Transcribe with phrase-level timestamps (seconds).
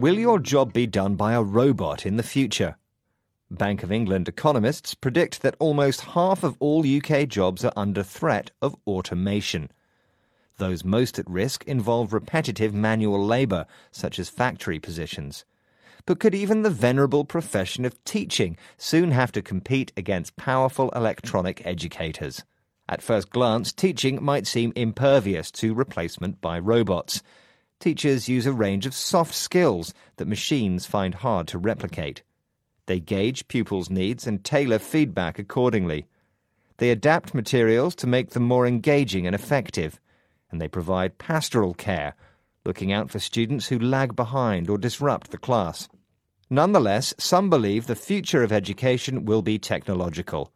[0.00, 2.78] Will your job be done by a robot in the future?
[3.50, 8.50] Bank of England economists predict that almost half of all UK jobs are under threat
[8.62, 9.70] of automation.
[10.56, 15.44] Those most at risk involve repetitive manual labour, such as factory positions.
[16.06, 21.60] But could even the venerable profession of teaching soon have to compete against powerful electronic
[21.66, 22.42] educators?
[22.88, 27.22] At first glance, teaching might seem impervious to replacement by robots.
[27.80, 32.22] Teachers use a range of soft skills that machines find hard to replicate.
[32.84, 36.06] They gauge pupils' needs and tailor feedback accordingly.
[36.76, 39.98] They adapt materials to make them more engaging and effective.
[40.50, 42.14] And they provide pastoral care,
[42.66, 45.88] looking out for students who lag behind or disrupt the class.
[46.50, 50.52] Nonetheless, some believe the future of education will be technological.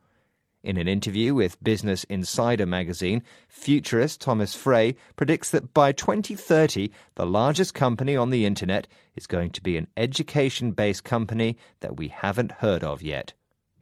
[0.64, 7.26] In an interview with Business Insider magazine, futurist Thomas Frey predicts that by 2030, the
[7.26, 12.08] largest company on the internet is going to be an education based company that we
[12.08, 13.34] haven't heard of yet.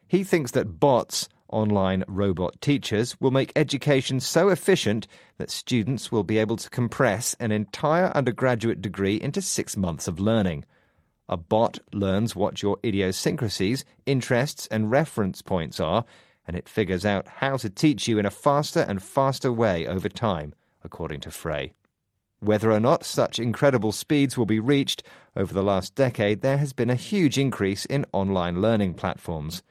[0.09, 5.07] He thinks that bots, online robot teachers, will make education so efficient
[5.39, 10.19] that students will be able to compress an entire undergraduate degree into six months of
[10.19, 10.65] learning.
[11.29, 16.05] A bot learns what your idiosyncrasies, interests, and reference points are
[16.47, 20.09] and it figures out how to teach you in a faster and faster way over
[20.09, 21.73] time, according to Frey.
[22.41, 25.05] Whether or not such incredible speeds will be reached
[25.37, 29.63] over the last decade, there has been a huge increase in online learning platforms.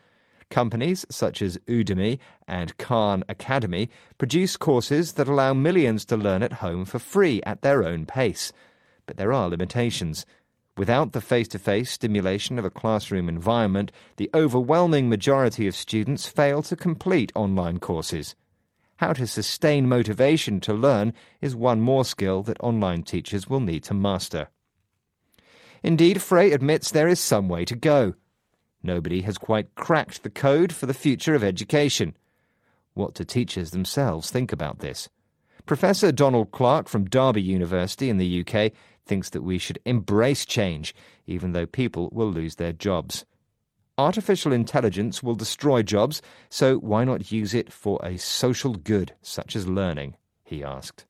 [0.49, 6.53] Companies such as Udemy and Khan Academy produce courses that allow millions to learn at
[6.53, 8.53] home for free at their own pace.
[9.05, 10.25] But there are limitations.
[10.77, 16.27] Without the face to face stimulation of a classroom environment, the overwhelming majority of students
[16.27, 18.35] fail to complete online courses.
[18.97, 23.83] How to sustain motivation to learn is one more skill that online teachers will need
[23.85, 24.49] to master.
[25.83, 28.13] Indeed, Frey admits there is some way to go.
[28.83, 32.15] Nobody has quite cracked the code for the future of education.
[32.93, 35.09] What do teachers themselves think about this?
[35.65, 38.71] Professor Donald Clark from Derby University in the UK
[39.05, 40.95] thinks that we should embrace change,
[41.25, 43.25] even though people will lose their jobs.
[43.97, 49.55] Artificial intelligence will destroy jobs, so why not use it for a social good such
[49.55, 50.15] as learning?
[50.43, 51.05] he asked.